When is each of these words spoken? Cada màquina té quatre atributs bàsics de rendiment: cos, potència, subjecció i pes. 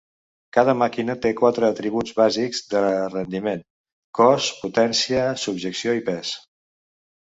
Cada 0.57 0.73
màquina 0.77 1.15
té 1.25 1.31
quatre 1.41 1.69
atributs 1.75 2.15
bàsics 2.21 2.63
de 2.73 2.83
rendiment: 2.95 3.63
cos, 4.23 4.51
potència, 4.67 5.31
subjecció 5.49 5.99
i 6.05 6.09
pes. 6.13 6.39